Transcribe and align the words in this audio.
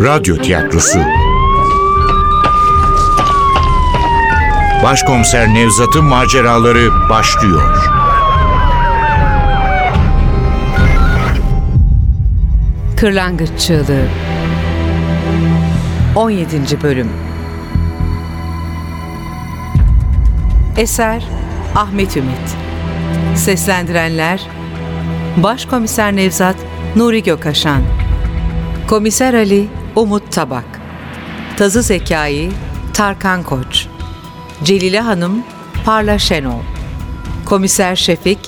Radyo 0.00 0.36
Tiyatrosu 0.36 0.98
Başkomiser 4.82 5.54
Nevzat'ın 5.54 6.04
maceraları 6.04 7.08
başlıyor. 7.10 7.90
Kırlangıç 12.96 13.50
Çığlığı 13.58 14.06
17. 16.16 16.82
Bölüm 16.82 17.08
Eser 20.76 21.24
Ahmet 21.76 22.16
Ümit 22.16 22.56
Seslendirenler 23.34 24.40
Başkomiser 25.36 26.16
Nevzat 26.16 26.56
Nuri 26.96 27.22
Gökaşan 27.22 27.82
Komiser 28.88 29.34
Ali 29.34 29.79
Umut 29.96 30.32
Tabak 30.32 30.80
Tazı 31.56 31.82
Zekai 31.82 32.50
Tarkan 32.94 33.42
Koç 33.42 33.86
Celile 34.64 35.00
Hanım 35.00 35.42
Parla 35.84 36.18
Şenol 36.18 36.62
Komiser 37.44 37.96
Şefik 37.96 38.38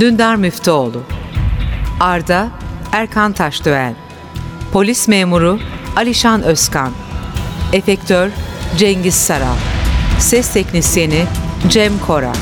Dündar 0.00 0.36
Müftüoğlu 0.36 1.02
Arda 2.00 2.48
Erkan 2.92 3.32
Taşdöğen 3.32 3.94
Polis 4.72 5.08
Memuru 5.08 5.58
Alişan 5.96 6.42
Özkan 6.42 6.92
Efektör 7.72 8.30
Cengiz 8.78 9.14
Saral 9.14 9.56
Ses 10.18 10.52
Teknisyeni 10.52 11.24
Cem 11.68 11.98
Kora 11.98 12.32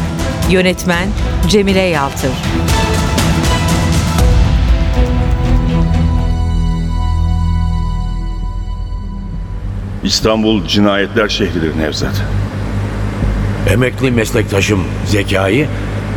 Yönetmen 0.51 1.09
Cemile 1.49 1.81
Yaltır 1.83 2.33
İstanbul 10.09 10.67
cinayetler 10.67 11.29
şehridir 11.29 11.79
Nevzat. 11.79 12.23
Emekli 13.71 14.11
meslektaşım 14.11 14.81
Zekai 15.07 15.69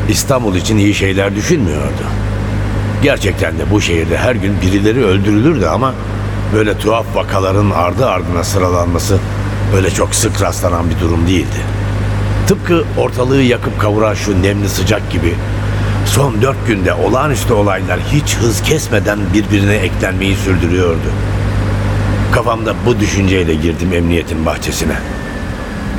İstanbul 0.10 0.56
için 0.56 0.78
iyi 0.78 0.94
şeyler 0.94 1.36
düşünmüyordu. 1.36 2.04
Gerçekten 3.04 3.60
de 3.60 3.72
bu 3.72 3.82
şehirde 3.82 4.18
her 4.18 4.36
gün 4.36 4.62
birileri 4.62 5.06
öldürülürdü 5.06 5.66
ama 5.66 5.94
böyle 6.56 6.78
tuhaf 6.78 7.16
vakaların 7.16 7.70
ardı 7.70 8.06
ardına 8.06 8.44
sıralanması 8.44 9.18
öyle 9.76 9.90
çok 9.90 10.16
sık 10.16 10.42
rastlanan 10.42 10.90
bir 10.90 11.00
durum 11.00 11.28
değildi. 11.28 11.62
Tıpkı 12.48 12.84
ortalığı 12.98 13.42
yakıp 13.42 13.80
kavuran 13.80 14.14
şu 14.14 14.42
nemli 14.42 14.70
sıcak 14.70 15.12
gibi 15.12 15.34
son 16.06 16.42
dört 16.42 16.68
günde 16.68 16.94
olağanüstü 16.94 17.54
olaylar 17.54 18.00
hiç 18.12 18.36
hız 18.36 18.62
kesmeden 18.62 19.20
birbirine 19.34 19.76
eklenmeyi 19.76 20.36
sürdürüyordu. 20.36 21.12
Kafamda 22.32 22.74
bu 22.86 23.00
düşünceyle 23.00 23.56
girdim 23.56 23.94
emniyetin 23.94 24.46
bahçesine. 24.46 24.96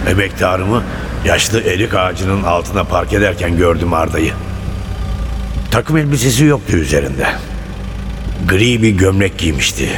Emektarımı 0.08 0.82
yaşlı 1.24 1.62
erik 1.62 1.94
ağacının 1.94 2.42
altına 2.42 2.84
park 2.84 3.12
ederken 3.12 3.56
gördüm 3.56 3.92
Arda'yı. 3.92 4.32
Takım 5.70 5.96
elbisesi 5.96 6.44
yoktu 6.44 6.76
üzerinde. 6.76 7.26
Gri 8.48 8.82
bir 8.82 8.90
gömlek 8.90 9.38
giymişti. 9.38 9.88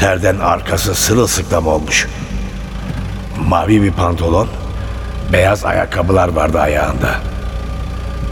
Terden 0.00 0.38
arkası 0.38 0.94
sırılsıklam 0.94 1.66
olmuş. 1.66 2.06
Mavi 3.48 3.82
bir 3.82 3.92
pantolon, 3.92 4.48
beyaz 5.32 5.64
ayakkabılar 5.64 6.28
vardı 6.28 6.60
ayağında. 6.60 7.14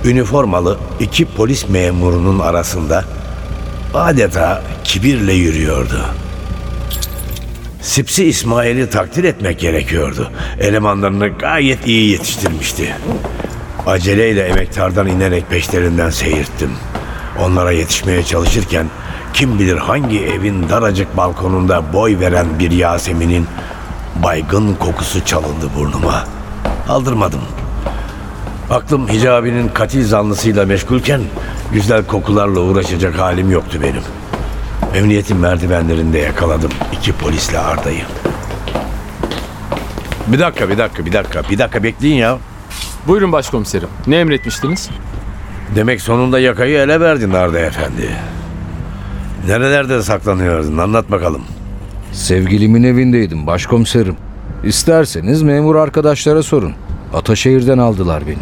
Üniformalı 0.04 0.78
iki 1.00 1.24
polis 1.24 1.68
memurunun 1.68 2.38
arasında 2.38 3.04
adeta 3.94 4.62
kibirle 4.84 5.32
yürüyordu. 5.32 6.04
Sipsi 7.86 8.24
İsmail'i 8.24 8.90
takdir 8.90 9.24
etmek 9.24 9.58
gerekiyordu. 9.58 10.30
Elemanlarını 10.60 11.28
gayet 11.28 11.86
iyi 11.86 12.10
yetiştirmişti. 12.10 12.94
Aceleyle 13.86 14.42
emektardan 14.42 15.06
inerek 15.06 15.50
peşlerinden 15.50 16.10
seyirttim. 16.10 16.70
Onlara 17.44 17.72
yetişmeye 17.72 18.22
çalışırken 18.22 18.86
kim 19.34 19.58
bilir 19.58 19.76
hangi 19.76 20.20
evin 20.24 20.68
daracık 20.68 21.16
balkonunda 21.16 21.92
boy 21.92 22.20
veren 22.20 22.46
bir 22.58 22.70
Yasemin'in 22.70 23.46
baygın 24.22 24.74
kokusu 24.74 25.24
çalındı 25.24 25.70
burnuma. 25.76 26.24
Aldırmadım. 26.88 27.40
Aklım 28.70 29.08
hicabinin 29.08 29.68
katil 29.68 30.06
zanlısıyla 30.06 30.66
meşgulken 30.66 31.20
güzel 31.72 32.04
kokularla 32.04 32.60
uğraşacak 32.60 33.18
halim 33.18 33.50
yoktu 33.50 33.78
benim. 33.82 34.02
Emniyetin 34.94 35.36
merdivenlerinde 35.36 36.18
yakaladım 36.18 36.70
iki 36.92 37.12
polisle 37.12 37.58
Arda'yı. 37.58 38.02
Bir 40.26 40.38
dakika, 40.38 40.68
bir 40.68 40.78
dakika, 40.78 41.06
bir 41.06 41.12
dakika, 41.12 41.42
bir 41.50 41.58
dakika 41.58 41.82
bekleyin 41.82 42.16
ya. 42.16 42.38
Buyurun 43.08 43.32
başkomiserim. 43.32 43.88
Ne 44.06 44.16
emretmiştiniz? 44.16 44.90
Demek 45.74 46.00
sonunda 46.00 46.38
yakayı 46.38 46.78
ele 46.78 47.00
verdin 47.00 47.30
Arda 47.30 47.58
Efendi. 47.58 48.10
Nerelerde 49.46 50.02
saklanıyordun 50.02 50.78
anlat 50.78 51.10
bakalım. 51.10 51.42
Sevgilimin 52.12 52.82
evindeydim 52.82 53.46
başkomiserim. 53.46 54.16
İsterseniz 54.64 55.42
memur 55.42 55.76
arkadaşlara 55.76 56.42
sorun. 56.42 56.72
Ataşehir'den 57.14 57.78
aldılar 57.78 58.22
beni. 58.26 58.36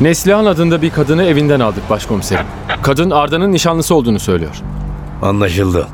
Neslihan 0.00 0.44
adında 0.46 0.82
bir 0.82 0.90
kadını 0.90 1.24
evinden 1.24 1.60
aldık 1.60 1.90
başkomiserim. 1.90 2.46
Kadın 2.82 3.10
Arda'nın 3.10 3.52
nişanlısı 3.52 3.94
olduğunu 3.94 4.18
söylüyor. 4.20 4.62
Anlaşıldı. 5.22 5.88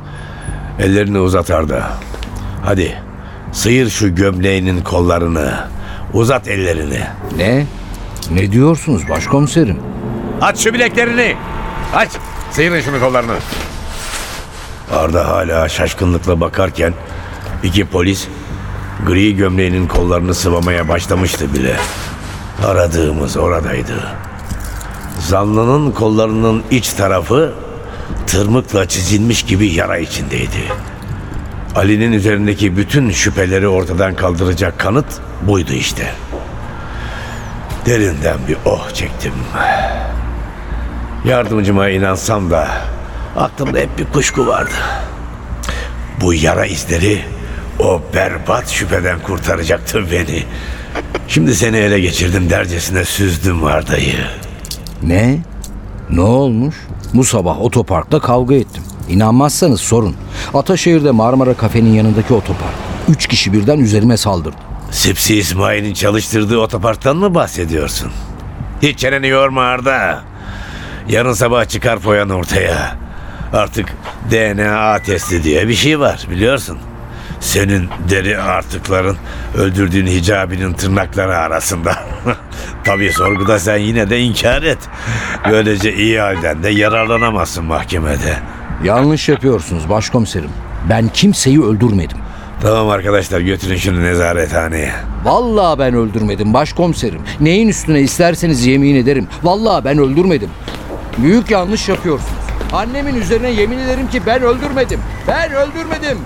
Ellerini 0.78 1.18
uzat 1.18 1.50
Arda. 1.50 1.90
Hadi 2.64 2.98
sıyır 3.52 3.90
şu 3.90 4.14
gömleğinin 4.14 4.82
kollarını. 4.82 5.54
Uzat 6.12 6.48
ellerini. 6.48 7.00
Ne? 7.36 7.66
Ne 8.30 8.52
diyorsunuz 8.52 9.08
başkomiserim? 9.08 9.78
Aç 10.40 10.58
şu 10.58 10.74
bileklerini. 10.74 11.36
Aç. 11.94 12.10
Sıyırın 12.50 12.80
şunu 12.80 13.00
kollarını. 13.00 13.32
Arda 14.92 15.28
hala 15.28 15.68
şaşkınlıkla 15.68 16.40
bakarken 16.40 16.94
iki 17.62 17.84
polis 17.84 18.28
gri 19.06 19.36
gömleğinin 19.36 19.86
kollarını 19.86 20.34
sıvamaya 20.34 20.88
başlamıştı 20.88 21.54
bile. 21.54 21.76
Aradığımız 22.66 23.36
oradaydı. 23.36 24.08
Zanlının 25.18 25.90
kollarının 25.90 26.62
iç 26.70 26.92
tarafı 26.92 27.54
tırmıkla 28.26 28.88
çizilmiş 28.88 29.42
gibi 29.42 29.66
yara 29.66 29.98
içindeydi. 29.98 30.72
Ali'nin 31.76 32.12
üzerindeki 32.12 32.76
bütün 32.76 33.10
şüpheleri 33.10 33.68
ortadan 33.68 34.14
kaldıracak 34.14 34.78
kanıt 34.78 35.06
buydu 35.42 35.72
işte. 35.72 36.10
Derinden 37.86 38.38
bir 38.48 38.56
oh 38.64 38.90
çektim. 38.94 39.32
Yardımcıma 41.24 41.88
inansam 41.88 42.50
da 42.50 42.68
aklımda 43.36 43.78
hep 43.78 43.98
bir 43.98 44.04
kuşku 44.04 44.46
vardı. 44.46 44.74
Bu 46.20 46.34
yara 46.34 46.66
izleri 46.66 47.24
o 47.78 48.02
berbat 48.14 48.68
şüpheden 48.68 49.18
kurtaracaktı 49.18 50.10
beni. 50.12 50.44
Şimdi 51.28 51.54
seni 51.54 51.76
ele 51.76 52.00
geçirdim 52.00 52.50
dercesine 52.50 53.04
süzdüm 53.04 53.64
Arda'yı. 53.64 54.24
Ne? 55.02 55.38
Ne 56.10 56.20
olmuş? 56.20 56.76
Bu 57.14 57.24
sabah 57.24 57.60
otoparkta 57.60 58.20
kavga 58.20 58.54
ettim. 58.54 58.82
İnanmazsanız 59.08 59.80
sorun. 59.80 60.14
Ataşehir'de 60.54 61.10
Marmara 61.10 61.54
kafenin 61.54 61.92
yanındaki 61.94 62.34
otopark. 62.34 62.74
Üç 63.08 63.26
kişi 63.26 63.52
birden 63.52 63.78
üzerime 63.78 64.16
saldırdı. 64.16 64.56
Sipsi 64.90 65.36
İsmail'in 65.36 65.94
çalıştırdığı 65.94 66.58
otoparktan 66.58 67.16
mı 67.16 67.34
bahsediyorsun? 67.34 68.12
Hiç 68.82 68.98
çeneni 68.98 69.28
yorma 69.28 69.62
Arda. 69.62 70.22
Yarın 71.08 71.32
sabah 71.32 71.68
çıkar 71.68 71.98
foyan 71.98 72.30
ortaya. 72.30 72.96
Artık 73.52 73.96
DNA 74.30 74.98
testi 74.98 75.44
diye 75.44 75.68
bir 75.68 75.74
şey 75.74 76.00
var 76.00 76.26
biliyorsun. 76.30 76.78
Senin 77.44 77.88
deri 78.10 78.38
artıkların 78.38 79.16
öldürdüğün 79.56 80.06
hicabinin 80.06 80.72
tırnakları 80.72 81.36
arasında. 81.36 81.96
Tabii 82.84 83.12
sorguda 83.12 83.58
sen 83.58 83.76
yine 83.76 84.10
de 84.10 84.20
inkar 84.20 84.62
et. 84.62 84.78
Böylece 85.50 85.94
iyi 85.94 86.20
halden 86.20 86.62
de 86.62 86.70
yararlanamazsın 86.70 87.64
mahkemede. 87.64 88.36
Yanlış 88.84 89.28
yapıyorsunuz 89.28 89.88
başkomiserim. 89.88 90.50
Ben 90.90 91.08
kimseyi 91.08 91.62
öldürmedim. 91.62 92.18
Tamam 92.62 92.88
arkadaşlar 92.88 93.40
götürün 93.40 93.76
şunu 93.76 94.02
nezarethaneye. 94.02 94.92
Vallahi 95.24 95.78
ben 95.78 95.94
öldürmedim 95.94 96.54
başkomiserim. 96.54 97.20
Neyin 97.40 97.68
üstüne 97.68 98.00
isterseniz 98.00 98.66
yemin 98.66 98.94
ederim. 98.94 99.28
Vallahi 99.42 99.84
ben 99.84 99.98
öldürmedim. 99.98 100.50
Büyük 101.18 101.50
yanlış 101.50 101.88
yapıyorsunuz. 101.88 102.32
Annemin 102.72 103.14
üzerine 103.14 103.50
yemin 103.50 103.78
ederim 103.78 104.08
ki 104.10 104.22
ben 104.26 104.42
öldürmedim. 104.42 105.00
Ben 105.28 105.52
öldürmedim. 105.52 106.18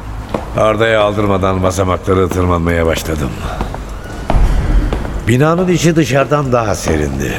Arda'ya 0.56 1.00
aldırmadan 1.00 1.62
basamakları 1.62 2.28
tırmanmaya 2.28 2.86
başladım. 2.86 3.30
Binanın 5.28 5.68
içi 5.68 5.96
dışarıdan 5.96 6.52
daha 6.52 6.74
serindi. 6.74 7.32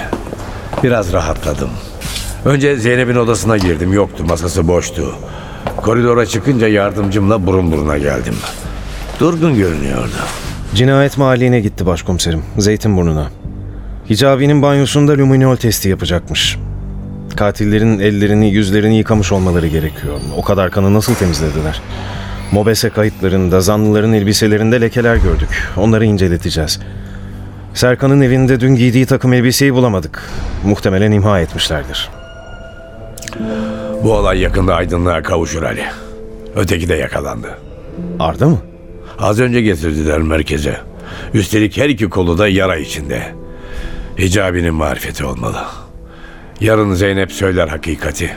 Biraz 0.83 1.13
rahatladım. 1.13 1.69
Önce 2.45 2.75
Zeynep'in 2.75 3.15
odasına 3.15 3.57
girdim. 3.57 3.93
Yoktu, 3.93 4.23
masası 4.27 4.67
boştu. 4.67 5.15
Koridora 5.77 6.25
çıkınca 6.25 6.67
yardımcımla 6.67 7.47
burun 7.47 7.71
buruna 7.71 7.97
geldim. 7.97 8.35
Durgun 9.19 9.55
görünüyordu. 9.55 10.11
Cinayet 10.75 11.17
mahalline 11.17 11.59
gitti 11.59 11.85
başkomiserim. 11.85 12.43
Zeytinburnu'na. 12.57 13.27
Hicabi'nin 14.09 14.61
banyosunda 14.61 15.11
luminol 15.17 15.55
testi 15.55 15.89
yapacakmış. 15.89 16.57
Katillerin 17.35 17.99
ellerini, 17.99 18.49
yüzlerini 18.51 18.97
yıkamış 18.97 19.31
olmaları 19.31 19.67
gerekiyor. 19.67 20.13
O 20.37 20.41
kadar 20.41 20.71
kanı 20.71 20.93
nasıl 20.93 21.15
temizlediler? 21.15 21.81
Mobese 22.51 22.89
kayıtlarında, 22.89 23.61
zanlıların 23.61 24.13
elbiselerinde 24.13 24.81
lekeler 24.81 25.15
gördük. 25.15 25.69
Onları 25.77 26.05
inceleteceğiz. 26.05 26.79
Serkan'ın 27.73 28.21
evinde 28.21 28.59
dün 28.59 28.75
giydiği 28.75 29.05
takım 29.05 29.33
elbiseyi 29.33 29.73
bulamadık. 29.73 30.29
Muhtemelen 30.65 31.11
imha 31.11 31.39
etmişlerdir. 31.39 32.09
Bu 34.03 34.13
olay 34.13 34.39
yakında 34.39 34.75
aydınlığa 34.75 35.21
kavuşur 35.21 35.63
Ali. 35.63 35.83
Öteki 36.55 36.89
de 36.89 36.95
yakalandı. 36.95 37.57
Arda 38.19 38.47
mı? 38.47 38.57
Az 39.19 39.39
önce 39.39 39.61
getirdiler 39.61 40.17
merkeze. 40.19 40.77
Üstelik 41.33 41.77
her 41.77 41.89
iki 41.89 42.09
kolu 42.09 42.37
da 42.37 42.47
yara 42.47 42.77
içinde. 42.77 43.23
Hicabi'nin 44.19 44.73
marifeti 44.73 45.25
olmalı. 45.25 45.61
Yarın 46.59 46.93
Zeynep 46.93 47.31
söyler 47.31 47.67
hakikati. 47.67 48.31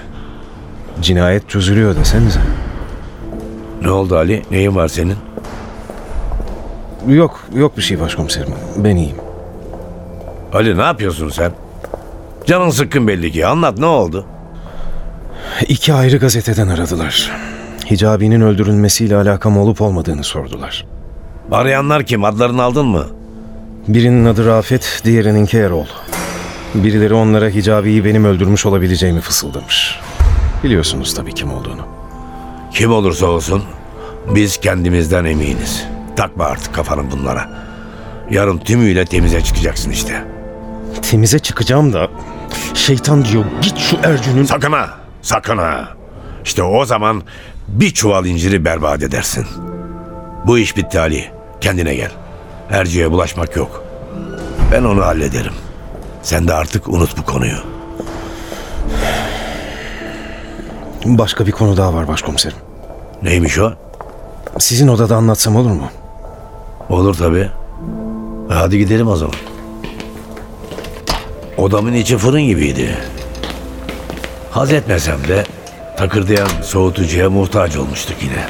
Cinayet 1.00 1.48
çözülüyor 1.48 1.96
desenize. 1.96 2.40
Ne 3.84 3.90
oldu 3.90 4.16
Ali? 4.16 4.42
Neyin 4.50 4.76
var 4.76 4.88
senin? 4.88 5.16
Yok, 7.08 7.44
yok 7.54 7.76
bir 7.76 7.82
şey 7.82 8.00
başkomiserim. 8.00 8.54
Ben 8.76 8.96
iyiyim. 8.96 9.16
Ali 10.52 10.78
ne 10.78 10.82
yapıyorsun 10.82 11.28
sen? 11.28 11.52
Canın 12.46 12.70
sıkkın 12.70 13.08
belli 13.08 13.32
ki. 13.32 13.46
Anlat 13.46 13.78
ne 13.78 13.86
oldu? 13.86 14.26
İki 15.68 15.94
ayrı 15.94 16.16
gazeteden 16.16 16.68
aradılar. 16.68 17.30
Hicabi'nin 17.90 18.40
öldürülmesiyle 18.40 19.16
alakam 19.16 19.58
olup 19.58 19.80
olmadığını 19.80 20.24
sordular. 20.24 20.86
Arayanlar 21.52 22.06
kim? 22.06 22.24
Adlarını 22.24 22.62
aldın 22.62 22.86
mı? 22.86 23.06
Birinin 23.88 24.24
adı 24.24 24.46
Rafet, 24.46 25.00
diğerininki 25.04 25.58
Erol. 25.58 25.86
Birileri 26.74 27.14
onlara 27.14 27.48
Hicabi'yi 27.48 28.04
benim 28.04 28.24
öldürmüş 28.24 28.66
olabileceğimi 28.66 29.20
fısıldamış. 29.20 30.00
Biliyorsunuz 30.64 31.14
tabii 31.14 31.34
kim 31.34 31.52
olduğunu. 31.52 32.01
Kim 32.74 32.92
olursa 32.92 33.26
olsun 33.26 33.62
biz 34.34 34.56
kendimizden 34.60 35.24
eminiz. 35.24 35.84
Takma 36.16 36.44
artık 36.44 36.74
kafanı 36.74 37.10
bunlara. 37.10 37.50
Yarın 38.30 38.58
tümüyle 38.58 39.04
temize 39.04 39.40
çıkacaksın 39.40 39.90
işte. 39.90 40.24
Temize 41.10 41.38
çıkacağım 41.38 41.92
da 41.92 42.08
şeytan 42.74 43.24
diyor 43.24 43.44
git 43.62 43.78
şu 43.78 43.96
Ercün'ün... 44.02 44.44
Sakın 44.44 44.72
ha! 44.72 44.90
Sakın 45.22 45.58
ha! 45.58 45.88
İşte 46.44 46.62
o 46.62 46.84
zaman 46.84 47.22
bir 47.68 47.90
çuval 47.90 48.26
inciri 48.26 48.64
berbat 48.64 49.02
edersin. 49.02 49.46
Bu 50.46 50.58
iş 50.58 50.76
bitti 50.76 51.00
Ali. 51.00 51.30
Kendine 51.60 51.94
gel. 51.94 52.10
Ercü'ye 52.70 53.10
bulaşmak 53.10 53.56
yok. 53.56 53.84
Ben 54.72 54.82
onu 54.84 55.02
hallederim. 55.02 55.52
Sen 56.22 56.48
de 56.48 56.54
artık 56.54 56.88
unut 56.88 57.18
bu 57.18 57.24
konuyu. 57.24 57.56
Başka 61.04 61.46
bir 61.46 61.52
konu 61.52 61.76
daha 61.76 61.94
var 61.94 62.08
başkomiserim. 62.08 62.56
Neymiş 63.22 63.58
o? 63.58 63.72
Sizin 64.58 64.88
odada 64.88 65.16
anlatsam 65.16 65.56
olur 65.56 65.70
mu? 65.70 65.90
Olur 66.88 67.14
tabii. 67.14 67.50
Hadi 68.48 68.78
gidelim 68.78 69.08
o 69.08 69.16
zaman. 69.16 69.34
Odamın 71.56 71.92
içi 71.92 72.18
fırın 72.18 72.42
gibiydi. 72.42 72.98
Haz 74.50 74.72
etmesem 74.72 75.28
de 75.28 75.44
takırdayan 75.96 76.48
soğutucuya 76.62 77.30
muhtaç 77.30 77.76
olmuştuk 77.76 78.16
yine. 78.22 78.44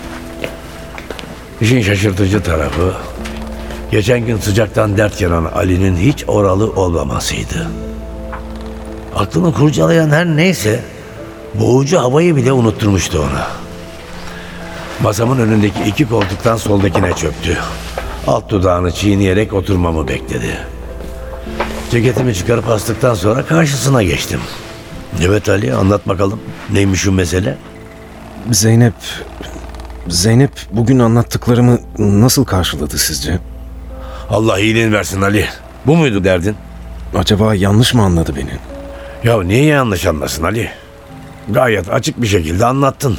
İşin 1.60 1.82
şaşırtıcı 1.82 2.42
tarafı 2.42 2.92
geçen 3.90 4.26
gün 4.26 4.38
sıcaktan 4.38 4.96
dert 4.96 5.20
yanan 5.20 5.44
Ali'nin 5.44 5.96
hiç 5.96 6.24
oralı 6.28 6.72
olmamasıydı. 6.72 7.68
Aklını 9.16 9.52
kurcalayan 9.52 10.10
her 10.10 10.26
neyse 10.26 10.80
boğucu 11.54 11.98
havayı 11.98 12.36
bile 12.36 12.52
unutturmuştu 12.52 13.18
ona. 13.18 13.46
Masamın 15.02 15.38
önündeki 15.38 15.82
iki 15.86 16.08
koltuktan 16.08 16.56
soldakine 16.56 17.12
çöktü. 17.12 17.58
Alt 18.26 18.50
dudağını 18.50 18.92
çiğneyerek 18.92 19.52
oturmamı 19.52 20.08
bekledi. 20.08 20.58
Ceketimi 21.90 22.34
çıkarıp 22.34 22.68
astıktan 22.68 23.14
sonra 23.14 23.46
karşısına 23.46 24.02
geçtim. 24.02 24.40
Evet 25.24 25.48
Ali 25.48 25.74
anlat 25.74 26.08
bakalım. 26.08 26.40
Neymiş 26.72 27.00
şu 27.00 27.12
mesele? 27.12 27.56
Zeynep... 28.50 28.94
Zeynep 30.08 30.50
bugün 30.72 30.98
anlattıklarımı 30.98 31.78
nasıl 31.98 32.44
karşıladı 32.44 32.98
sizce? 32.98 33.38
Allah 34.30 34.58
iyiliğini 34.58 34.92
versin 34.92 35.22
Ali. 35.22 35.46
Bu 35.86 35.96
muydu 35.96 36.24
derdin? 36.24 36.56
Acaba 37.18 37.54
yanlış 37.54 37.94
mı 37.94 38.02
anladı 38.02 38.36
beni? 38.36 38.50
Ya 39.24 39.42
niye 39.42 39.64
yanlış 39.64 40.06
anlasın 40.06 40.42
Ali? 40.44 40.70
Gayet 41.48 41.90
açık 41.92 42.22
bir 42.22 42.26
şekilde 42.26 42.66
anlattın. 42.66 43.18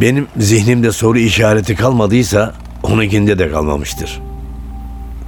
Benim 0.00 0.26
zihnimde 0.36 0.92
soru 0.92 1.18
işareti 1.18 1.76
kalmadıysa 1.76 2.54
onunkinde 2.82 3.38
de 3.38 3.50
kalmamıştır. 3.50 4.20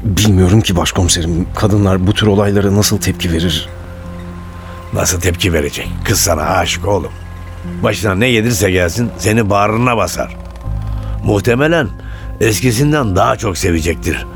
Bilmiyorum 0.05 0.61
ki 0.61 0.77
başkomiserim. 0.77 1.47
Kadınlar 1.57 2.07
bu 2.07 2.15
tür 2.15 2.27
olaylara 2.27 2.75
nasıl 2.75 2.99
tepki 2.99 3.33
verir? 3.33 3.69
Nasıl 4.93 5.21
tepki 5.21 5.53
verecek? 5.53 5.89
Kız 6.05 6.21
sana 6.21 6.43
aşık 6.43 6.89
oğlum. 6.89 7.13
Başına 7.83 8.15
ne 8.15 8.31
gelirse 8.31 8.71
gelsin 8.71 9.11
seni 9.19 9.51
bağrına 9.51 9.97
basar. 9.97 10.37
Muhtemelen 11.25 11.89
eskisinden 12.41 13.17
daha 13.17 13.37
çok 13.37 13.59
sevecektir. 13.59 14.27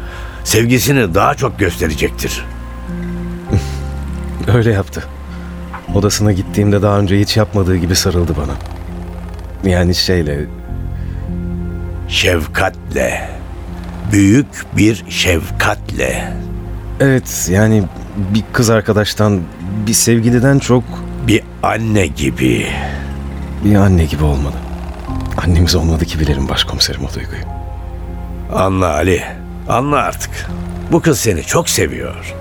Sevgisini 0.45 1.15
daha 1.15 1.35
çok 1.35 1.59
gösterecektir. 1.59 2.45
Öyle 4.55 4.73
yaptı. 4.73 5.05
Odasına 5.95 6.33
gittiğimde 6.33 6.83
daha 6.83 6.99
önce 6.99 7.21
hiç 7.21 7.37
yapmadığı 7.37 7.77
gibi 7.77 7.97
sarıldı 7.97 8.35
bana. 8.37 8.53
Yani 9.73 9.95
şeyle 9.95 10.47
Şefkatle. 12.09 13.29
Büyük 14.13 14.47
bir 14.77 15.05
şefkatle. 15.09 16.33
evet 17.01 17.49
yani 17.53 17.83
bir 18.17 18.45
kız 18.53 18.71
arkadaştan 18.71 19.41
bir 19.87 19.93
sevgiliden 19.93 20.59
çok 20.59 20.85
Bir 21.27 21.43
anne 21.63 22.07
gibi. 22.07 22.67
bir 23.65 23.75
anne 23.75 24.05
gibi 24.05 24.25
olmalı. 24.25 24.55
Annemiz 25.37 25.75
olmadı 25.75 26.05
ki 26.05 26.21
bilirim 26.21 26.49
başkomiserim 26.49 27.05
o 27.05 27.15
duyguyu. 27.15 27.43
Anla 28.55 28.87
Ali. 28.95 29.23
Anla 29.69 29.97
artık. 29.97 30.31
Bu 30.93 31.01
kız 31.01 31.21
seni 31.21 31.43
çok 31.43 31.69
seviyor. 31.69 32.35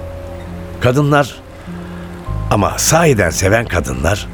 Kadınlar 0.82 1.36
ama 2.50 2.78
sahiden 2.78 3.30
seven 3.30 3.66
kadınlar 3.66 4.28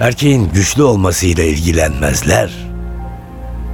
erkeğin 0.00 0.50
güçlü 0.54 0.82
olmasıyla 0.82 1.44
ilgilenmezler. 1.44 2.50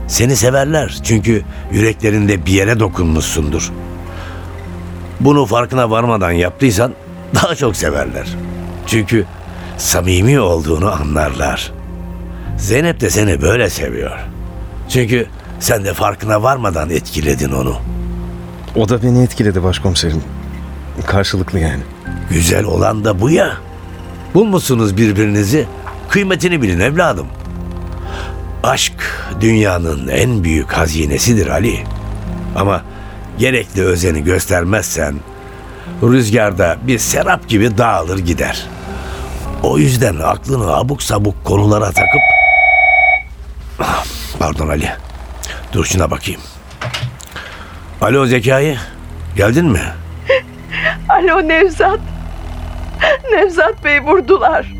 Seni 0.09 0.37
severler 0.37 0.99
çünkü 1.05 1.43
yüreklerinde 1.73 2.47
bir 2.47 2.53
yere 2.53 2.81
dokunmuşsundur. 2.81 3.73
Bunu 5.21 5.47
farkına 5.47 5.91
varmadan 5.91 6.31
yaptıysan 6.31 6.93
daha 7.35 7.55
çok 7.55 7.77
severler. 7.77 8.27
Çünkü 8.87 9.25
samimi 9.77 10.41
olduğunu 10.41 10.93
anlarlar. 10.93 11.73
Zeynep 12.59 13.01
de 13.01 13.11
seni 13.11 13.43
böyle 13.43 13.71
seviyor. 13.71 14.19
Çünkü 14.89 15.27
sen 15.61 15.85
de 15.85 15.95
farkına 15.95 16.43
varmadan 16.43 16.91
etkiledin 16.91 17.53
onu. 17.53 17.77
O 18.77 18.89
da 18.89 19.03
beni 19.03 19.23
etkiledi 19.23 19.63
başkomiserim. 19.63 20.23
Karşılıklı 21.07 21.59
yani. 21.59 21.83
Güzel 22.31 22.65
olan 22.65 23.05
da 23.05 23.21
bu 23.21 23.31
ya. 23.31 23.53
Bulmuşsunuz 24.35 24.97
birbirinizi. 24.97 25.67
Kıymetini 26.09 26.63
bilin 26.63 26.81
evladım. 26.81 27.27
Aşk 28.63 28.93
dünyanın 29.41 30.09
en 30.09 30.45
büyük 30.45 30.73
hazinesidir 30.73 31.47
Ali. 31.47 31.85
Ama 32.57 32.83
gerekli 33.39 33.83
özeni 33.85 34.25
göstermezsen 34.25 35.15
rüzgarda 36.03 36.77
bir 36.83 36.99
serap 36.99 37.49
gibi 37.49 37.79
dağılır 37.79 38.19
gider. 38.19 38.67
O 39.63 39.79
yüzden 39.79 40.17
aklını 40.25 40.75
abuk 40.77 41.03
sabuk 41.03 41.45
konulara 41.45 41.87
takıp 41.87 42.21
Ah, 43.81 44.05
Pardon 44.39 44.69
Ali. 44.69 44.89
Dur 45.73 45.85
şuna 45.85 46.11
bakayım. 46.11 46.41
Alo 48.01 48.27
Zekai. 48.27 48.77
Geldin 49.37 49.67
mi? 49.67 49.81
Alo 51.09 51.49
Nevzat. 51.49 52.01
Nevzat 53.33 53.85
Bey 53.85 54.01
vurdular. 54.03 54.73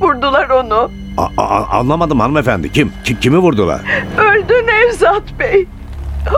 Vurdular 0.00 0.48
onu. 0.50 0.90
A- 1.18 1.42
a- 1.42 1.78
anlamadım 1.78 2.20
hanımefendi. 2.20 2.72
Kim? 2.72 2.92
Ki- 3.04 3.20
kimi 3.20 3.38
vurdular? 3.38 3.80
Öldü 4.18 4.54
Nevzat 4.66 5.22
Bey. 5.38 5.66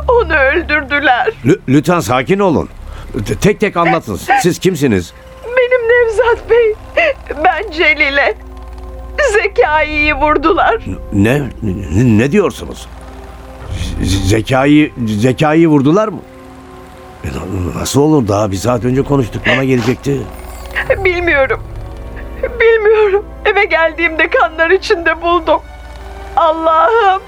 Onu 0.09 0.33
öldürdüler. 0.35 1.33
Lü- 1.45 1.61
lütfen 1.69 2.01
sakin 2.01 2.39
olun. 2.39 2.69
T- 3.27 3.35
tek 3.35 3.61
tek 3.61 3.77
anlatın. 3.77 4.19
Siz 4.43 4.59
kimsiniz? 4.59 5.13
Benim 5.45 5.89
Nevzat 5.89 6.51
Bey. 6.51 6.75
Ben 7.45 7.71
Celile. 7.71 8.35
Zekai'yi 9.33 10.15
vurdular. 10.15 10.77
Ne? 11.13 11.39
Ne, 11.63 12.19
ne 12.19 12.33
diyorsunuz? 12.33 12.87
Z- 14.03 14.41
zekayı 15.21 15.69
vurdular 15.69 16.09
mı? 16.09 16.19
E, 17.25 17.29
na- 17.29 17.81
Nasıl 17.81 18.01
olur? 18.01 18.29
Daha 18.29 18.51
bir 18.51 18.57
saat 18.57 18.85
önce 18.85 19.03
konuştuk. 19.03 19.43
Bana 19.47 19.65
gelecekti. 19.65 20.21
Bilmiyorum. 21.05 21.61
Bilmiyorum. 22.61 23.25
Eve 23.45 23.65
geldiğimde 23.65 24.31
kanlar 24.31 24.71
içinde 24.71 25.23
buldum. 25.23 25.61
Allah'ım. 26.37 27.23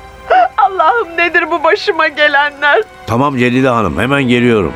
Allah'ım 0.56 1.16
nedir 1.16 1.44
bu 1.50 1.64
başıma 1.64 2.08
gelenler? 2.08 2.82
Tamam 3.06 3.36
Celile 3.36 3.68
Hanım 3.68 3.98
hemen 3.98 4.22
geliyorum. 4.22 4.72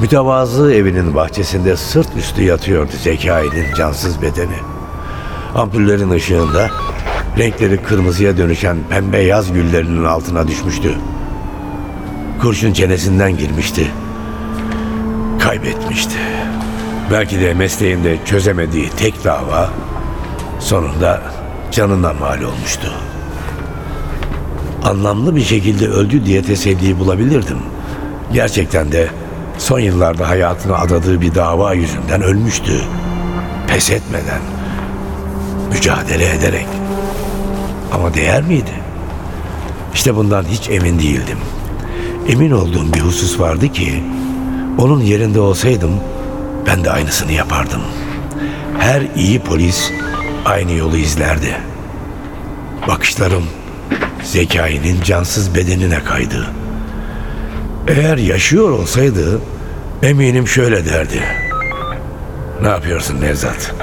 Mütevazı 0.00 0.74
evinin 0.74 1.14
bahçesinde 1.14 1.76
sırt 1.76 2.16
üstü 2.16 2.42
yatıyordu 2.42 2.92
Zekai'nin 3.02 3.74
cansız 3.74 4.22
bedeni. 4.22 4.56
Ampullerin 5.54 6.10
ışığında 6.10 6.70
renkleri 7.38 7.82
kırmızıya 7.82 8.36
dönüşen 8.36 8.76
pembe 8.90 9.18
yaz 9.18 9.52
güllerinin 9.52 10.04
altına 10.04 10.48
düşmüştü. 10.48 10.94
Kurşun 12.42 12.72
çenesinden 12.72 13.36
girmişti. 13.36 13.90
Kaybetmişti. 15.40 16.16
Belki 17.10 17.40
de 17.40 17.54
mesleğinde 17.54 18.18
çözemediği 18.24 18.90
tek 18.90 19.24
dava 19.24 19.70
sonunda 20.60 21.22
canına 21.70 22.12
mal 22.12 22.42
olmuştu. 22.42 22.92
Anlamlı 24.84 25.36
bir 25.36 25.44
şekilde 25.44 25.88
öldü 25.88 26.26
diye 26.26 26.42
teselli 26.42 26.98
bulabilirdim. 26.98 27.58
Gerçekten 28.32 28.92
de 28.92 29.08
son 29.58 29.78
yıllarda 29.78 30.28
hayatını 30.28 30.78
adadığı 30.78 31.20
bir 31.20 31.34
dava 31.34 31.74
yüzünden 31.74 32.22
ölmüştü. 32.22 32.80
Pes 33.68 33.90
etmeden, 33.90 34.40
mücadele 35.72 36.30
ederek. 36.34 36.66
Ama 37.92 38.14
değer 38.14 38.42
miydi? 38.42 38.72
İşte 39.94 40.16
bundan 40.16 40.44
hiç 40.44 40.70
emin 40.70 40.98
değildim. 40.98 41.38
Emin 42.28 42.50
olduğum 42.50 42.92
bir 42.94 43.00
husus 43.00 43.40
vardı 43.40 43.68
ki, 43.68 44.04
onun 44.78 45.00
yerinde 45.00 45.40
olsaydım 45.40 45.90
ben 46.66 46.84
de 46.84 46.90
aynısını 46.90 47.32
yapardım. 47.32 47.80
Her 48.78 49.02
iyi 49.16 49.40
polis 49.40 49.90
aynı 50.44 50.72
yolu 50.72 50.96
izlerdi. 50.96 51.56
Bakışlarım 52.88 53.44
Zekai'nin 54.22 55.02
cansız 55.02 55.54
bedenine 55.54 56.04
kaydı. 56.04 56.46
Eğer 57.88 58.16
yaşıyor 58.16 58.70
olsaydı 58.70 59.40
eminim 60.02 60.48
şöyle 60.48 60.84
derdi. 60.84 61.22
Ne 62.62 62.68
yapıyorsun 62.68 63.20
Nevzat? 63.20 63.74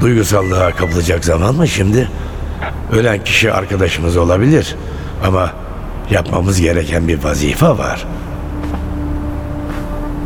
Duygusallığa 0.00 0.70
kapılacak 0.70 1.24
zaman 1.24 1.54
mı 1.54 1.68
şimdi? 1.68 2.08
Ölen 2.92 3.24
kişi 3.24 3.52
arkadaşımız 3.52 4.16
olabilir 4.16 4.76
ama 5.24 5.61
yapmamız 6.12 6.60
gereken 6.60 7.08
bir 7.08 7.24
vazife 7.24 7.66
var. 7.66 8.06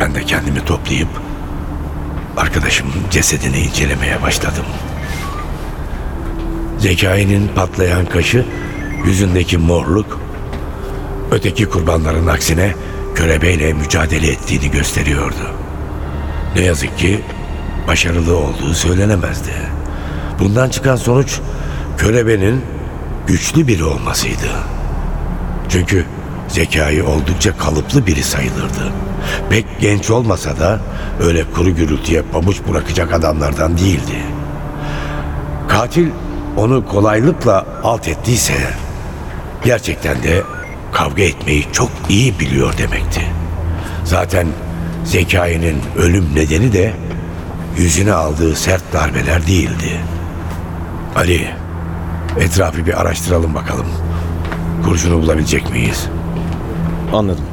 Ben 0.00 0.14
de 0.14 0.25
kendimi 0.25 0.64
toplayıp 0.64 1.09
arkadaşımın 2.37 2.95
cesedini 3.11 3.59
incelemeye 3.59 4.23
başladım. 4.23 4.64
Zekai'nin 6.78 7.49
patlayan 7.49 8.07
kaşı, 8.07 8.45
yüzündeki 9.05 9.59
morluk, 9.59 10.21
öteki 11.31 11.66
kurbanların 11.66 12.26
aksine 12.26 12.75
körebeyle 13.14 13.73
mücadele 13.73 14.26
ettiğini 14.26 14.71
gösteriyordu. 14.71 15.50
Ne 16.57 16.62
yazık 16.62 16.99
ki 16.99 17.21
başarılı 17.87 18.37
olduğu 18.37 18.75
söylenemezdi. 18.75 19.52
Bundan 20.38 20.69
çıkan 20.69 20.97
sonuç 20.97 21.40
körebenin 21.99 22.62
güçlü 23.26 23.66
biri 23.66 23.85
olmasıydı. 23.85 24.75
Çünkü 25.76 26.04
zekayı 26.49 27.06
oldukça 27.06 27.59
kalıplı 27.59 28.06
biri 28.06 28.23
sayılırdı. 28.23 28.92
Pek 29.50 29.66
genç 29.80 30.11
olmasa 30.11 30.59
da 30.59 30.80
öyle 31.21 31.45
kuru 31.45 31.71
gürültüye 31.71 32.23
pabuç 32.23 32.56
bırakacak 32.68 33.12
adamlardan 33.12 33.78
değildi. 33.78 34.23
Katil 35.68 36.09
onu 36.56 36.87
kolaylıkla 36.87 37.66
alt 37.85 38.09
ettiyse 38.09 38.54
gerçekten 39.64 40.23
de 40.23 40.42
kavga 40.92 41.23
etmeyi 41.23 41.66
çok 41.73 41.90
iyi 42.09 42.40
biliyor 42.40 42.78
demekti. 42.78 43.21
Zaten 44.04 44.47
Zekai'nin 45.04 45.83
ölüm 45.99 46.35
nedeni 46.35 46.73
de 46.73 46.92
yüzüne 47.78 48.12
aldığı 48.12 48.56
sert 48.56 48.92
darbeler 48.92 49.47
değildi. 49.47 50.00
Ali, 51.16 51.49
etrafı 52.40 52.87
bir 52.87 53.00
araştıralım 53.00 53.54
bakalım. 53.54 53.87
Kurşunu 54.87 55.23
bulabilecek 55.23 55.71
miyiz? 55.71 56.09
Anladım. 57.12 57.45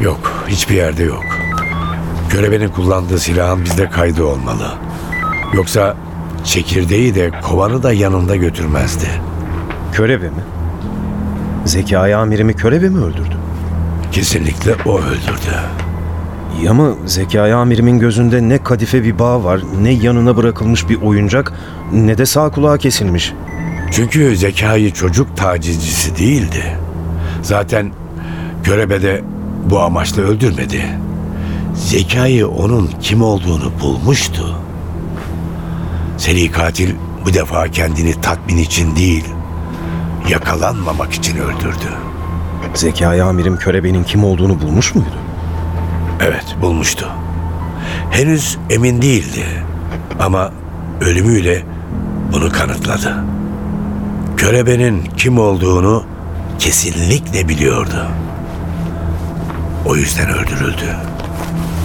Yok, 0.00 0.44
hiçbir 0.48 0.74
yerde 0.74 1.02
yok. 1.02 1.24
Körebenin 2.28 2.68
kullandığı 2.68 3.18
silahın 3.18 3.64
bizde 3.64 3.90
kaydı 3.90 4.24
olmalı. 4.24 4.72
Yoksa 5.52 5.96
çekirdeği 6.44 7.14
de 7.14 7.30
kovanı 7.42 7.82
da 7.82 7.92
yanında 7.92 8.36
götürmezdi. 8.36 9.08
Körebe 9.92 10.28
mi? 10.28 10.42
Zekai 11.64 12.14
amirimi 12.14 12.54
Körebe 12.54 12.88
mi 12.88 13.04
öldürdü? 13.04 13.36
Kesinlikle 14.12 14.74
o 14.86 14.98
öldürdü. 14.98 15.89
İyi 16.58 16.70
ama 16.70 16.88
Zekai 17.06 17.54
amirimin 17.54 17.98
gözünde 17.98 18.48
ne 18.48 18.62
kadife 18.62 19.04
bir 19.04 19.18
bağ 19.18 19.44
var, 19.44 19.60
ne 19.82 19.90
yanına 19.90 20.36
bırakılmış 20.36 20.88
bir 20.88 21.02
oyuncak, 21.02 21.52
ne 21.92 22.18
de 22.18 22.26
sağ 22.26 22.50
kulağı 22.50 22.78
kesilmiş. 22.78 23.32
Çünkü 23.90 24.36
zekayı 24.36 24.92
çocuk 24.92 25.36
tacizcisi 25.36 26.16
değildi. 26.16 26.78
Zaten 27.42 27.92
Körebe 28.62 29.02
de 29.02 29.22
bu 29.70 29.80
amaçla 29.80 30.22
öldürmedi. 30.22 30.84
Zekayı 31.74 32.48
onun 32.48 32.90
kim 33.00 33.22
olduğunu 33.22 33.72
bulmuştu. 33.82 34.56
Seri 36.16 36.50
katil 36.50 36.94
bu 37.24 37.34
defa 37.34 37.68
kendini 37.68 38.20
tatmin 38.20 38.58
için 38.58 38.96
değil, 38.96 39.24
yakalanmamak 40.28 41.12
için 41.12 41.36
öldürdü. 41.36 41.90
Zekai 42.74 43.22
amirim 43.22 43.56
Körebe'nin 43.56 44.04
kim 44.04 44.24
olduğunu 44.24 44.62
bulmuş 44.62 44.94
muydu? 44.94 45.29
Evet, 46.22 46.56
bulmuştu. 46.62 47.08
Henüz 48.10 48.58
emin 48.70 49.02
değildi 49.02 49.44
ama 50.20 50.52
ölümüyle 51.00 51.62
bunu 52.32 52.52
kanıtladı. 52.52 53.24
Körebenin 54.36 55.04
kim 55.16 55.38
olduğunu 55.38 56.04
kesinlikle 56.58 57.48
biliyordu. 57.48 58.06
O 59.86 59.96
yüzden 59.96 60.28
öldürüldü. 60.28 60.96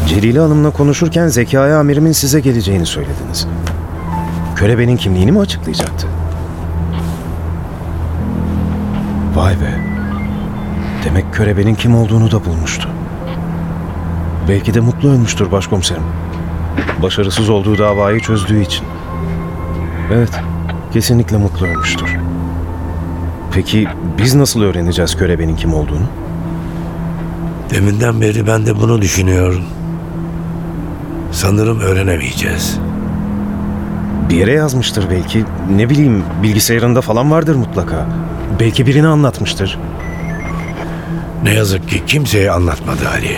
Celile 0.07 0.39
Hanım'la 0.39 0.69
konuşurken 0.71 1.27
Zekai 1.27 1.73
amirimin 1.73 2.11
size 2.11 2.39
geleceğini 2.39 2.85
söylediniz. 2.85 3.47
Körebe'nin 4.55 4.97
kimliğini 4.97 5.31
mi 5.31 5.39
açıklayacaktı? 5.39 6.07
Vay 9.35 9.53
be. 9.53 9.79
Demek 11.05 11.33
Körebe'nin 11.33 11.75
kim 11.75 11.95
olduğunu 11.95 12.31
da 12.31 12.45
bulmuştu. 12.45 12.94
Belki 14.47 14.73
de 14.73 14.79
mutlu 14.79 15.09
ölmüştür 15.09 15.51
başkomiserim. 15.51 16.03
Başarısız 17.01 17.49
olduğu 17.49 17.77
davayı 17.77 18.19
çözdüğü 18.19 18.61
için. 18.61 18.85
Evet, 20.13 20.31
kesinlikle 20.93 21.37
mutlu 21.37 21.67
ölmüştür. 21.67 22.17
Peki 23.53 23.87
biz 24.17 24.35
nasıl 24.35 24.61
öğreneceğiz 24.61 25.17
Körebe'nin 25.17 25.55
kim 25.55 25.73
olduğunu? 25.73 26.05
Deminden 27.69 28.21
beri 28.21 28.47
ben 28.47 28.65
de 28.65 28.75
bunu 28.75 29.01
düşünüyorum. 29.01 29.63
Sanırım 31.31 31.79
öğrenemeyeceğiz. 31.79 32.79
Bir 34.29 34.35
yere 34.35 34.51
yazmıştır 34.51 35.09
belki. 35.09 35.45
Ne 35.75 35.89
bileyim 35.89 36.23
bilgisayarında 36.43 37.01
falan 37.01 37.31
vardır 37.31 37.55
mutlaka. 37.55 38.07
Belki 38.59 38.85
birini 38.85 39.07
anlatmıştır. 39.07 39.79
Ne 41.43 41.53
yazık 41.53 41.89
ki 41.89 42.03
kimseye 42.07 42.51
anlatmadı 42.51 43.09
Ali. 43.09 43.37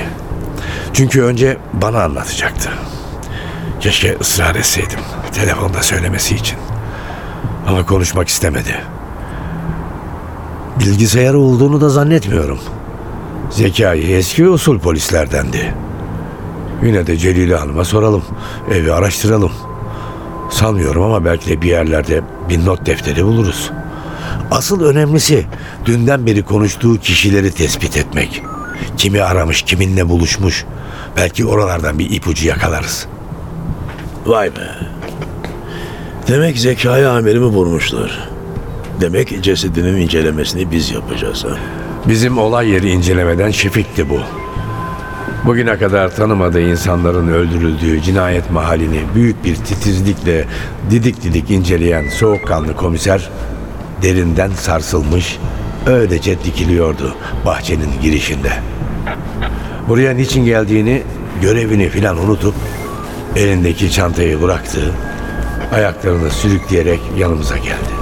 Çünkü 0.98 1.22
önce 1.22 1.58
bana 1.74 2.04
anlatacaktı. 2.04 2.70
Keşke 3.80 4.18
ısrar 4.22 4.56
etseydim. 4.56 5.00
Telefonda 5.32 5.84
söylemesi 5.84 6.36
için. 6.36 6.58
Ama 7.68 7.86
konuşmak 7.86 8.27
istemedi. 8.27 8.82
Bilgisayarı 10.80 11.39
olduğunu 11.39 11.82
da 11.82 11.89
zannetmiyorum. 11.89 12.60
Zekai 13.50 14.13
eski 14.13 14.50
usul 14.50 14.80
polislerdendi. 14.80 15.74
Yine 16.84 17.08
de 17.08 17.18
Celile 17.18 17.56
Hanım'a 17.56 17.86
soralım. 17.86 18.24
Evi 18.72 18.94
araştıralım. 18.94 19.51
Sanmıyorum 20.50 21.04
ama 21.04 21.25
belki 21.25 21.50
de 21.50 21.62
bir 21.62 21.70
yerlerde 21.70 22.22
bir 22.50 22.66
not 22.66 22.86
defteri 22.86 23.25
buluruz. 23.25 23.72
Asıl 24.51 24.84
önemlisi 24.84 25.46
dünden 25.86 26.25
beri 26.25 26.44
konuştuğu 26.44 27.00
kişileri 27.00 27.51
tespit 27.51 27.98
etmek. 27.98 28.44
Kimi 28.98 29.22
aramış, 29.22 29.62
kiminle 29.62 30.10
buluşmuş. 30.10 30.66
Belki 31.18 31.46
oralardan 31.46 32.00
bir 32.00 32.10
ipucu 32.10 32.48
yakalarız. 32.48 33.08
Vay 34.26 34.56
be. 34.56 34.70
Demek 36.28 36.60
zekaya 36.60 37.12
amirimi 37.12 37.46
vurmuşlar. 37.46 38.30
Demek 39.02 39.44
cesedinin 39.44 40.02
incelemesini 40.02 40.72
biz 40.72 40.92
yapacağız 40.92 41.46
ha. 41.46 41.58
Bizim 42.08 42.38
olay 42.38 42.70
yeri 42.70 42.90
incelemeden 42.90 43.52
Şefik'ti 43.52 44.10
bu. 44.10 44.20
Bugüne 45.46 45.78
kadar 45.78 46.16
tanımadığı 46.16 46.62
insanların 46.62 47.28
öldürüldüğü 47.28 48.02
cinayet 48.02 48.52
mahallini 48.52 49.02
büyük 49.16 49.46
bir 49.46 49.56
titizlikle 49.56 50.46
didik 50.90 51.24
didik 51.24 51.52
inceleyen 51.52 52.10
soğukkanlı 52.10 52.76
komiser 52.76 53.30
derinden 54.02 54.52
sarsılmış 54.52 55.38
öylece 55.86 56.44
dikiliyordu 56.44 57.16
bahçenin 57.46 57.90
girişinde. 58.02 58.76
Buraya 59.88 60.13
niçin 60.13 60.46
geldiğini 60.46 61.03
görevini 61.41 61.89
filan 61.89 62.17
unutup 62.17 62.56
elindeki 63.36 63.91
çantayı 63.91 64.41
bıraktı. 64.41 64.94
Ayaklarını 65.74 66.32
sürükleyerek 66.32 67.00
yanımıza 67.17 67.58
geldi. 67.58 67.98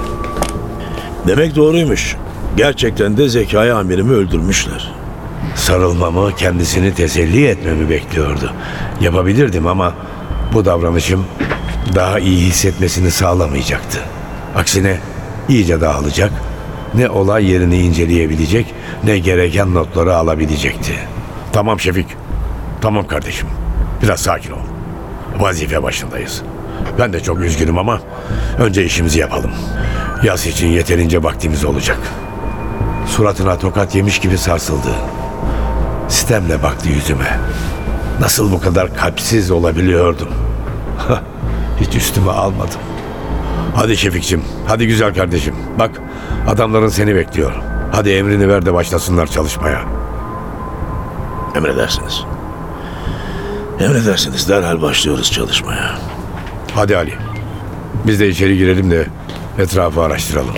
Demek 1.26 1.56
doğruymuş. 1.56 2.16
Gerçekten 2.56 3.16
de 3.16 3.28
zekaya 3.28 3.76
amirimi 3.76 4.12
öldürmüşler. 4.12 4.92
Sarılmamı, 5.54 6.36
kendisini 6.36 6.94
teselli 6.94 7.46
etmemi 7.46 7.90
bekliyordu. 7.90 8.52
Yapabilirdim 9.00 9.66
ama 9.66 9.94
bu 10.54 10.64
davranışım 10.64 11.26
daha 11.94 12.18
iyi 12.18 12.38
hissetmesini 12.38 13.10
sağlamayacaktı. 13.10 13.98
Aksine 14.56 14.98
iyice 15.48 15.80
dağılacak, 15.80 16.32
ne 16.94 17.10
olay 17.10 17.50
yerini 17.50 17.78
inceleyebilecek, 17.78 18.66
ne 19.04 19.18
gereken 19.18 19.74
notları 19.74 20.16
alabilecekti. 20.16 20.92
Tamam 21.56 21.80
Şefik, 21.80 22.06
tamam 22.80 23.06
kardeşim. 23.06 23.48
Biraz 24.02 24.20
sakin 24.20 24.50
ol. 24.50 24.58
Vazife 25.38 25.82
başındayız. 25.82 26.42
Ben 26.98 27.12
de 27.12 27.20
çok 27.20 27.40
üzgünüm 27.40 27.78
ama 27.78 28.00
önce 28.58 28.84
işimizi 28.84 29.18
yapalım. 29.20 29.50
Yaz 30.22 30.46
için 30.46 30.66
yeterince 30.66 31.22
vaktimiz 31.22 31.64
olacak. 31.64 31.98
Suratına 33.06 33.58
tokat 33.58 33.94
yemiş 33.94 34.18
gibi 34.18 34.38
sarsıldı. 34.38 34.88
Sistemle 36.08 36.62
baktı 36.62 36.88
yüzüme. 36.88 37.38
Nasıl 38.20 38.52
bu 38.52 38.60
kadar 38.60 38.96
kalpsiz 38.96 39.50
olabiliyordum? 39.50 40.28
Hiç 41.80 41.94
üstüme 41.94 42.30
almadım. 42.30 42.80
Hadi 43.74 43.96
Şefik'cim, 43.96 44.42
hadi 44.66 44.86
güzel 44.86 45.14
kardeşim. 45.14 45.54
Bak 45.78 45.90
adamların 46.48 46.88
seni 46.88 47.14
bekliyor. 47.14 47.52
Hadi 47.92 48.10
emrini 48.10 48.48
ver 48.48 48.66
de 48.66 48.74
başlasınlar 48.74 49.26
çalışmaya. 49.26 50.05
Emredersiniz. 51.56 52.24
Emredersiniz. 53.80 54.48
Derhal 54.48 54.82
başlıyoruz 54.82 55.32
çalışmaya. 55.32 55.98
Hadi 56.74 56.96
Ali. 56.96 57.14
Biz 58.06 58.20
de 58.20 58.28
içeri 58.28 58.58
girelim 58.58 58.90
de 58.90 59.06
etrafı 59.58 60.00
araştıralım. 60.00 60.54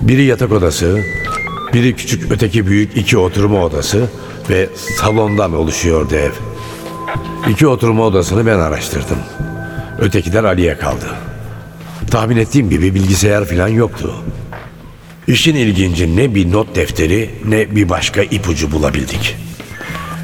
Biri 0.00 0.24
yatak 0.24 0.52
odası, 0.52 1.00
biri 1.72 1.96
küçük 1.96 2.32
öteki 2.32 2.66
büyük 2.66 2.96
iki 2.96 3.18
oturma 3.18 3.64
odası 3.64 4.08
ve 4.50 4.68
salondan 5.00 5.54
oluşuyordu 5.54 6.14
ev. 6.14 6.32
İki 7.50 7.66
oturma 7.66 8.04
odasını 8.04 8.46
ben 8.46 8.58
araştırdım. 8.58 9.18
Ötekiler 9.98 10.44
Ali'ye 10.44 10.78
kaldı. 10.78 11.06
Tahmin 12.10 12.36
ettiğim 12.36 12.70
gibi 12.70 12.94
bilgisayar 12.94 13.44
falan 13.44 13.68
yoktu. 13.68 14.14
İşin 15.28 15.54
ilginci 15.54 16.16
ne 16.16 16.34
bir 16.34 16.52
not 16.52 16.76
defteri 16.76 17.30
ne 17.44 17.76
bir 17.76 17.88
başka 17.88 18.22
ipucu 18.22 18.72
bulabildik. 18.72 19.36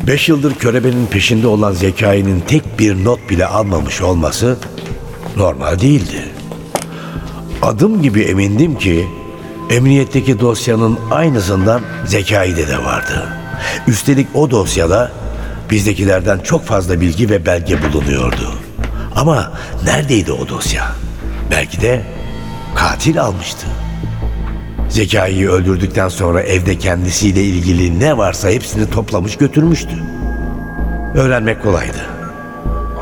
Beş 0.07 0.29
yıldır 0.29 0.55
körebenin 0.55 1.07
peşinde 1.07 1.47
olan 1.47 1.73
Zekai'nin 1.73 2.41
tek 2.41 2.79
bir 2.79 3.05
not 3.05 3.31
bile 3.31 3.47
almamış 3.47 4.03
olması 4.03 4.59
normal 5.37 5.81
değildi. 5.81 6.25
Adım 7.63 8.03
gibi 8.03 8.21
emindim 8.21 8.79
ki 8.79 9.07
emniyetteki 9.71 10.41
dosyanın 10.41 10.99
aynısından 11.11 11.81
Zekai'de 12.07 12.69
de 12.69 12.85
vardı. 12.85 13.29
Üstelik 13.89 14.27
o 14.35 14.51
dosyada 14.51 15.13
bizdekilerden 15.71 16.39
çok 16.39 16.65
fazla 16.65 17.01
bilgi 17.01 17.31
ve 17.31 17.47
belge 17.47 17.79
bulunuyordu. 17.83 18.55
Ama 19.17 19.53
neredeydi 19.85 20.33
o 20.33 20.49
dosya? 20.49 20.93
Belki 21.51 21.81
de 21.81 22.03
katil 22.75 23.23
almıştı. 23.23 23.67
Zekai'yi 24.91 25.51
öldürdükten 25.51 26.09
sonra 26.09 26.43
evde 26.43 26.79
kendisiyle 26.79 27.43
ilgili 27.43 28.01
ne 28.01 28.17
varsa 28.17 28.51
hepsini 28.51 28.91
toplamış 28.91 29.37
götürmüştü. 29.37 29.91
Öğrenmek 31.15 31.63
kolaydı. 31.63 31.99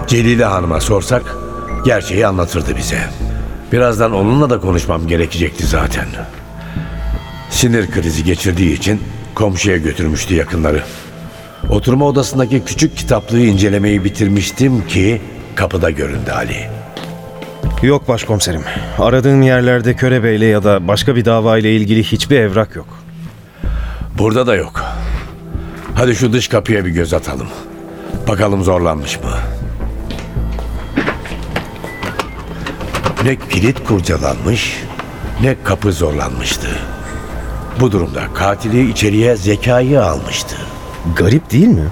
Celile 0.07 0.45
Hanım'a 0.45 0.81
sorsak 0.81 1.37
gerçeği 1.85 2.27
anlatırdı 2.27 2.77
bize. 2.77 2.99
Birazdan 3.73 4.13
onunla 4.13 4.51
da 4.51 4.61
konuşmam 4.61 5.07
gerekecekti 5.07 5.67
zaten. 5.67 6.07
Sinir 7.51 7.91
krizi 7.91 8.25
geçirdiği 8.25 8.73
için 8.73 9.01
komşuya 9.35 9.77
götürmüştü 9.77 10.35
yakınları. 10.35 10.83
Oturma 11.71 12.07
odasındaki 12.07 12.65
küçük 12.65 12.97
kitaplığı 12.97 13.41
incelemeyi 13.41 14.05
bitirmiştim 14.05 14.87
ki 14.87 15.21
kapıda 15.55 15.91
göründü 15.91 16.31
Ali. 16.31 16.78
Yok 17.83 18.09
başkomiserim. 18.09 18.63
Aradığım 18.99 19.43
yerlerde 19.43 19.95
Körebeyle 19.95 20.47
ya 20.47 20.65
da 20.65 20.89
başka 20.89 21.17
bir 21.17 21.25
dava 21.25 21.59
ile 21.59 21.77
ilgili 21.77 22.03
hiçbir 22.03 22.41
evrak 22.41 22.77
yok. 22.77 22.87
Burada 24.19 24.47
da 24.47 24.55
yok. 24.55 24.85
Hadi 25.95 26.15
şu 26.15 26.33
dış 26.33 26.49
kapıya 26.49 26.85
bir 26.85 26.91
göz 26.91 27.15
atalım. 27.15 27.49
Bakalım 28.29 28.65
zorlanmış 28.65 29.21
mı? 29.21 29.31
Ne 33.25 33.37
kilit 33.37 33.85
kurcalanmış 33.85 34.85
ne 35.43 35.57
kapı 35.65 35.93
zorlanmıştı. 35.93 36.69
Bu 37.81 37.93
durumda 37.93 38.23
katili 38.35 38.91
içeriye 38.91 39.37
zekayı 39.37 40.05
almıştı. 40.05 40.57
Garip 41.17 41.51
değil 41.51 41.69
mi? 41.69 41.89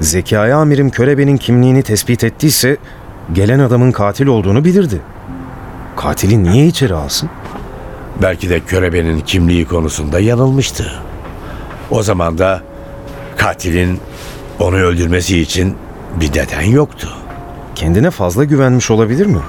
Zekai 0.00 0.52
amirim 0.52 0.90
Körebe'nin 0.90 1.36
kimliğini 1.36 1.82
tespit 1.82 2.24
ettiyse 2.24 2.76
gelen 3.32 3.58
adamın 3.58 3.92
katil 3.92 4.26
olduğunu 4.26 4.64
bilirdi. 4.64 5.00
Katili 5.96 6.42
niye 6.42 6.66
içeri 6.66 6.94
alsın? 6.94 7.30
Belki 8.22 8.50
de 8.50 8.60
körebenin 8.60 9.20
kimliği 9.20 9.64
konusunda 9.64 10.20
yanılmıştı. 10.20 10.92
O 11.90 12.02
zaman 12.02 12.38
da 12.38 12.62
katilin 13.36 14.00
onu 14.58 14.76
öldürmesi 14.76 15.40
için 15.40 15.76
bir 16.20 16.30
neden 16.30 16.62
yoktu. 16.62 17.08
Kendine 17.74 18.10
fazla 18.10 18.44
güvenmiş 18.44 18.90
olabilir 18.90 19.26
mi? 19.26 19.40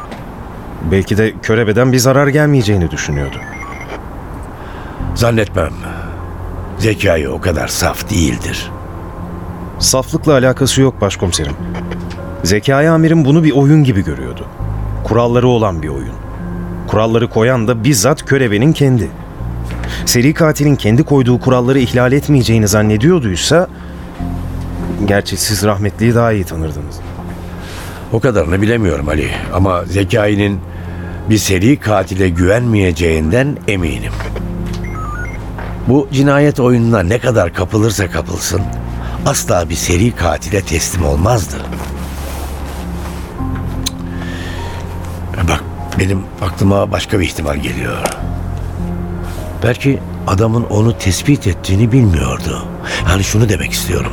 Belki 0.91 1.17
de 1.17 1.33
Körebe'den 1.41 1.91
bir 1.91 1.97
zarar 1.97 2.27
gelmeyeceğini 2.27 2.91
düşünüyordu. 2.91 3.37
Zannetmem. 5.15 5.73
Zekayı 6.77 7.31
o 7.31 7.41
kadar 7.41 7.67
saf 7.67 8.09
değildir. 8.09 8.71
Saflıkla 9.79 10.33
alakası 10.33 10.81
yok 10.81 11.01
başkomiserim. 11.01 11.53
Zekai 12.45 12.89
amirim 12.89 13.25
bunu 13.25 13.43
bir 13.43 13.51
oyun 13.51 13.83
gibi 13.83 14.03
görüyordu. 14.03 14.45
Kuralları 15.03 15.47
olan 15.47 15.81
bir 15.81 15.87
oyun. 15.87 16.15
Kuralları 16.87 17.29
koyan 17.29 17.67
da 17.67 17.83
bizzat 17.83 18.25
Körebe'nin 18.25 18.73
kendi. 18.73 19.09
Seri 20.05 20.33
katilin 20.33 20.75
kendi 20.75 21.03
koyduğu 21.03 21.39
kuralları 21.39 21.79
ihlal 21.79 22.13
etmeyeceğini 22.13 22.67
zannediyorduysa... 22.67 23.67
Gerçi 25.05 25.37
siz 25.37 25.63
rahmetliyi 25.63 26.15
daha 26.15 26.31
iyi 26.31 26.43
tanırdınız. 26.43 26.99
O 28.13 28.19
kadarını 28.19 28.61
bilemiyorum 28.61 29.09
Ali 29.09 29.29
ama 29.53 29.85
Zekai'nin 29.85 30.59
bir 31.29 31.37
seri 31.37 31.77
katile 31.77 32.29
güvenmeyeceğinden 32.29 33.57
eminim. 33.67 34.13
Bu 35.87 36.07
cinayet 36.11 36.59
oyununa 36.59 37.03
ne 37.03 37.19
kadar 37.19 37.53
kapılırsa 37.53 38.09
kapılsın 38.09 38.61
asla 39.25 39.69
bir 39.69 39.75
seri 39.75 40.11
katile 40.11 40.61
teslim 40.61 41.05
olmazdı. 41.05 41.55
Benim 45.99 46.23
aklıma 46.41 46.91
başka 46.91 47.19
bir 47.19 47.25
ihtimal 47.25 47.55
geliyor. 47.55 47.97
Belki 49.63 49.99
adamın 50.27 50.63
onu 50.63 50.97
tespit 50.97 51.47
ettiğini 51.47 51.91
bilmiyordu. 51.91 52.65
Yani 53.09 53.23
şunu 53.23 53.49
demek 53.49 53.71
istiyorum. 53.71 54.11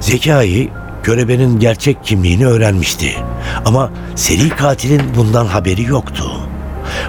Zekai 0.00 0.70
Körebe'nin 1.02 1.58
gerçek 1.58 2.04
kimliğini 2.04 2.46
öğrenmişti. 2.46 3.16
Ama 3.64 3.90
seri 4.14 4.48
katilin 4.48 5.02
bundan 5.16 5.46
haberi 5.46 5.82
yoktu. 5.82 6.30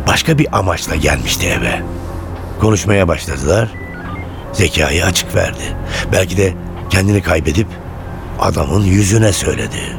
Başka 0.07 0.38
bir 0.38 0.57
amaçla 0.57 0.95
gelmişti 0.95 1.47
eve. 1.47 1.81
Konuşmaya 2.59 3.07
başladılar. 3.07 3.69
Zekayı 4.53 5.05
açık 5.05 5.36
verdi. 5.36 5.77
Belki 6.12 6.38
de 6.38 6.53
kendini 6.89 7.21
kaybedip 7.21 7.67
adamın 8.39 8.83
yüzüne 8.83 9.33
söyledi. 9.33 9.97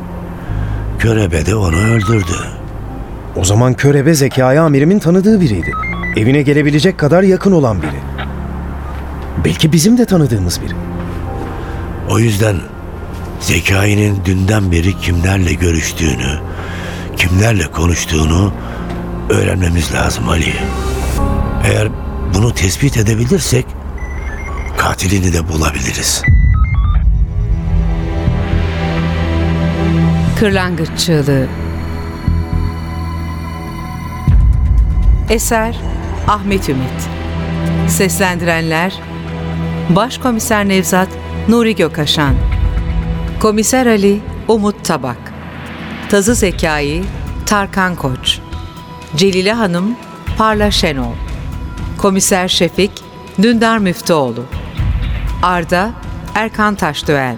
Körebe 0.98 1.46
de 1.46 1.56
onu 1.56 1.76
öldürdü. 1.76 2.63
O 3.36 3.44
zaman 3.44 3.74
körebe 3.74 4.14
Zekai 4.14 4.58
amirimin 4.60 4.98
tanıdığı 4.98 5.40
biriydi. 5.40 5.72
Evine 6.16 6.42
gelebilecek 6.42 6.98
kadar 6.98 7.22
yakın 7.22 7.52
olan 7.52 7.82
biri. 7.82 8.00
Belki 9.44 9.72
bizim 9.72 9.98
de 9.98 10.04
tanıdığımız 10.04 10.60
biri. 10.62 10.74
O 12.10 12.18
yüzden 12.18 12.56
Zekai'nin 13.40 14.24
dünden 14.24 14.72
beri 14.72 14.98
kimlerle 14.98 15.52
görüştüğünü, 15.52 16.38
kimlerle 17.16 17.64
konuştuğunu 17.66 18.52
öğrenmemiz 19.30 19.94
lazım 19.94 20.28
Ali. 20.28 20.52
Eğer 21.64 21.88
bunu 22.34 22.54
tespit 22.54 22.96
edebilirsek 22.96 23.66
katilini 24.76 25.32
de 25.32 25.48
bulabiliriz. 25.48 26.22
Kırlangıç 30.38 30.88
Çığlığı 30.98 31.46
Eser 35.28 35.76
Ahmet 36.28 36.68
Ümit. 36.68 37.08
Seslendirenler 37.88 38.94
Başkomiser 39.90 40.68
Nevzat 40.68 41.08
Nuri 41.48 41.74
Gökaşan 41.76 42.34
Komiser 43.40 43.86
Ali 43.86 44.20
Umut 44.48 44.84
Tabak. 44.84 45.16
Tazı 46.08 46.34
Zekai 46.34 47.04
Tarkan 47.46 47.94
Koç. 47.94 48.38
Celile 49.16 49.52
Hanım 49.52 49.96
Parla 50.38 50.70
Şenol. 50.70 51.14
Komiser 51.98 52.48
Şefik 52.48 52.92
Dündar 53.42 53.78
Müftüoğlu. 53.78 54.44
Arda 55.42 55.90
Erkan 56.34 56.74
Taşdöğen 56.74 57.36